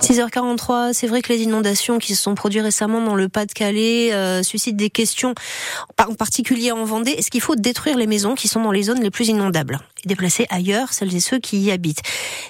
6h43, 0.00 0.92
c'est 0.92 1.06
vrai 1.06 1.22
que 1.22 1.32
les 1.32 1.42
inondations 1.42 1.98
qui 1.98 2.14
se 2.14 2.22
sont 2.22 2.34
produites 2.34 2.62
récemment 2.62 3.00
dans 3.00 3.14
le 3.14 3.28
Pas-de-Calais 3.28 4.12
euh, 4.12 4.42
suscitent 4.42 4.76
des 4.76 4.90
questions, 4.90 5.34
en 5.98 6.14
particulier 6.14 6.70
en 6.72 6.84
Vendée. 6.84 7.10
Est-ce 7.10 7.30
qu'il 7.30 7.40
faut 7.40 7.56
détruire 7.56 7.96
les 7.96 8.06
maisons 8.06 8.34
qui 8.34 8.48
sont 8.48 8.62
dans 8.62 8.70
les 8.70 8.84
zones 8.84 9.02
les 9.02 9.10
plus 9.10 9.28
inondables 9.28 9.80
et 10.04 10.08
déplacer 10.08 10.46
ailleurs 10.50 10.92
celles 10.92 11.14
et 11.14 11.20
ceux 11.20 11.38
qui 11.38 11.58
y 11.58 11.70
habitent? 11.72 12.02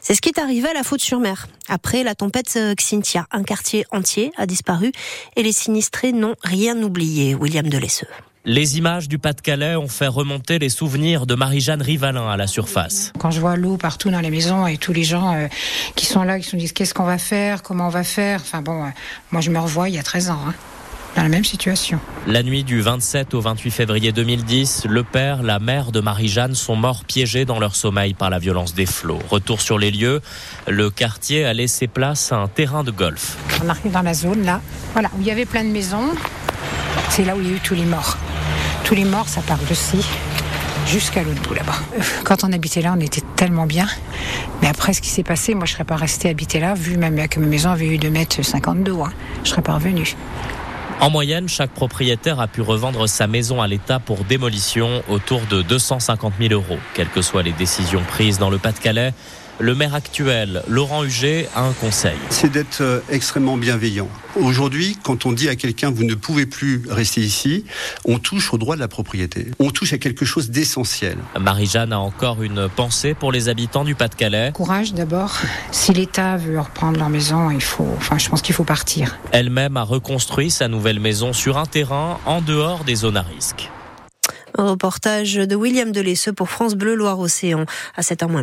C'est 0.03 0.14
ce 0.14 0.21
qui 0.21 0.29
est 0.29 0.38
arrivé 0.38 0.69
à 0.69 0.74
la 0.74 0.82
Faute-sur-Mer. 0.82 1.48
Après 1.69 2.04
la 2.04 2.14
tempête 2.14 2.54
euh, 2.56 2.74
Xintia, 2.74 3.26
un 3.32 3.43
quartier 3.43 3.87
entier 3.93 4.30
a 4.37 4.46
disparu 4.46 4.93
et 5.37 5.43
les 5.43 5.53
sinistrés 5.53 6.12
n'ont 6.12 6.35
rien 6.43 6.80
oublié. 6.83 7.35
William 7.35 7.69
Delesseux. 7.69 8.09
Les 8.49 8.79
images 8.79 9.11
du 9.11 9.19
Pas-de-Calais 9.19 9.77
ont 9.77 9.89
fait 9.89 10.07
remonter 10.07 10.59
les 10.59 10.71
souvenirs 10.71 11.27
de 11.27 11.35
Marie-Jeanne 11.35 11.83
Rivalin 11.83 12.30
à 12.30 12.39
la 12.39 12.47
surface. 12.47 13.12
Quand 13.19 13.30
je 13.30 13.41
vois 13.41 13.57
l'eau 13.57 13.77
partout 13.77 14.09
dans 14.09 14.21
les 14.21 14.30
maisons 14.30 14.67
et 14.67 14.79
tous 14.79 14.95
les 14.95 15.05
gens 15.05 15.35
euh, 15.35 15.48
qui 15.97 16.07
sont 16.07 16.23
là, 16.23 16.39
qui 16.39 16.48
se 16.48 16.57
disent 16.57 16.73
qu'est-ce 16.73 16.95
qu'on 16.95 17.05
va 17.05 17.19
faire, 17.19 17.62
comment 17.62 17.89
on 17.89 17.91
va 17.91 18.05
faire, 18.05 18.41
enfin 18.41 18.62
bon, 18.62 18.87
euh, 18.87 18.89
moi 19.33 19.42
je 19.42 19.51
me 19.51 19.59
revois 19.59 19.91
il 19.91 19.97
y 19.97 19.98
a 19.98 20.03
13 20.03 20.30
ans. 20.30 20.41
Hein, 20.48 20.55
dans 21.15 21.23
la 21.25 21.29
même 21.29 21.45
situation. 21.45 22.01
La 22.27 22.42
nuit 22.42 22.65
du 22.65 22.80
27 22.80 23.34
au 23.34 23.41
28 23.41 23.70
février 23.70 24.12
2010, 24.12 24.87
le 24.89 25.03
père, 25.03 25.42
la 25.42 25.59
mère 25.59 25.92
de 25.92 26.01
Marie-Jeanne 26.01 26.55
sont 26.55 26.77
morts 26.77 27.05
piégés 27.05 27.45
dans 27.45 27.59
leur 27.59 27.77
sommeil 27.77 28.15
par 28.15 28.30
la 28.30 28.39
violence 28.39 28.73
des 28.73 28.87
flots. 28.87 29.19
Retour 29.28 29.61
sur 29.61 29.78
les 29.78 29.91
lieux, 29.91 30.23
le 30.67 30.89
quartier 30.89 31.45
a 31.45 31.53
laissé 31.53 31.87
place 31.87 32.33
à 32.33 32.37
un 32.37 32.48
terrain 32.48 32.83
de 32.83 32.92
golf. 32.92 33.37
On 33.62 33.69
arrive 33.69 33.92
dans 33.92 34.03
la 34.03 34.15
zone 34.15 34.45
là, 34.45 34.62
voilà, 34.95 35.11
où 35.19 35.20
il 35.20 35.27
y 35.27 35.30
avait 35.30 35.47
plein 35.47 35.65
de 35.65 35.70
maisons. 35.70 36.15
C'est 37.11 37.25
là 37.25 37.37
où 37.37 37.41
il 37.41 37.48
y 37.48 37.53
a 37.53 37.57
eu 37.57 37.61
tous 37.61 37.75
les 37.75 37.85
morts. 37.85 38.17
Tous 38.85 38.95
les 38.95 39.05
morts, 39.05 39.29
ça 39.29 39.41
part 39.41 39.59
aussi 39.71 40.05
jusqu'à 40.87 41.23
l'autre 41.23 41.43
bout 41.43 41.55
là-bas. 41.55 41.75
Quand 42.25 42.45
on 42.45 42.53
habitait 42.53 42.81
là, 42.81 42.95
on 42.97 43.01
était 43.01 43.23
tellement 43.37 43.67
bien. 43.67 43.87
Mais 44.62 44.69
après 44.69 44.93
ce 44.95 45.01
qui 45.01 45.11
s'est 45.11 45.23
passé, 45.23 45.55
moi 45.55 45.67
je 45.67 45.73
serais 45.73 45.84
pas 45.84 45.97
restée 45.97 46.31
habiter 46.31 46.61
là, 46.61 46.75
vu 46.75 46.97
même 46.97 47.29
que 47.29 47.41
ma 47.41 47.47
maison 47.47 47.71
avait 47.71 47.87
eu 47.87 47.98
2 47.98 48.09
mètres 48.11 48.43
52. 48.43 48.93
Hein. 48.93 49.12
Je 49.45 49.51
serais 49.51 49.62
pas 49.62 49.75
revenue. 49.75 50.17
En 51.01 51.11
moyenne, 51.11 51.48
chaque 51.48 51.70
propriétaire 51.70 52.41
a 52.41 52.48
pu 52.48 52.61
revendre 52.61 53.09
sa 53.09 53.28
maison 53.28 53.62
à 53.62 53.69
l'État 53.69 54.00
pour 54.00 54.25
démolition 54.25 55.03
autour 55.09 55.43
de 55.48 55.62
250 55.62 56.33
000 56.41 56.53
euros. 56.55 56.78
Quelles 56.95 57.09
que 57.09 57.22
soient 57.22 57.45
les 57.45 57.53
décisions 57.53 58.03
prises 58.09 58.39
dans 58.39 58.50
le 58.50 58.59
Pas-de-Calais, 58.59 59.12
le 59.61 59.75
maire 59.75 59.95
actuel, 59.95 60.62
Laurent 60.69 61.05
Huget, 61.05 61.48
a 61.55 61.62
un 61.62 61.73
conseil. 61.73 62.17
C'est 62.31 62.51
d'être 62.51 62.81
euh, 62.81 63.01
extrêmement 63.11 63.56
bienveillant. 63.56 64.09
Aujourd'hui, 64.37 64.97
quand 65.03 65.27
on 65.27 65.33
dit 65.33 65.48
à 65.48 65.56
quelqu'un 65.56 65.91
vous 65.91 66.05
ne 66.05 66.15
pouvez 66.15 66.47
plus 66.47 66.83
rester 66.89 67.20
ici, 67.20 67.65
on 68.05 68.19
touche 68.19 68.55
au 68.55 68.59
droit 68.59 68.77
de 68.77 68.81
la 68.81 68.89
propriété. 68.89 69.48
On 69.59 69.70
touche 69.70 69.92
à 69.92 69.98
quelque 69.98 70.25
chose 70.25 70.50
d'essentiel. 70.50 71.19
Marie-Jeanne 71.39 71.92
a 71.92 71.98
encore 71.98 72.42
une 72.42 72.69
pensée 72.69 73.15
pour 73.15 73.33
les 73.33 73.48
habitants 73.48 73.84
du 73.84 73.95
Pas-de-Calais. 73.95 74.53
Courage 74.55 74.95
d'abord. 74.95 75.39
Si 75.72 75.93
l'État 75.93 76.37
veut 76.37 76.61
reprendre 76.61 76.98
leur 76.98 77.09
maison, 77.09 77.50
il 77.50 77.62
faut, 77.62 77.89
enfin, 77.97 78.19
je 78.19 78.28
pense 78.28 78.43
qu'il 78.43 78.55
faut 78.55 78.65
partir. 78.65 79.19
Elle-même 79.33 79.77
a 79.77 79.83
reconstruit 79.83 80.50
sa 80.50 80.69
nouvelle 80.69 81.00
maison 81.00 81.33
sur 81.33 81.59
un 81.59 81.67
terrain 81.67 82.19
en 82.27 82.41
dehors 82.41 82.84
des 82.84 82.95
zones 82.95 83.17
à 83.17 83.22
risque. 83.22 83.70
Un 84.56 84.70
reportage 84.70 85.34
de 85.34 85.55
William 85.55 85.93
Delesseux 85.93 86.33
pour 86.33 86.48
France 86.48 86.75
Bleu 86.75 86.95
Loire-Océan 86.95 87.65
à 87.97 88.00
7h 88.00 88.28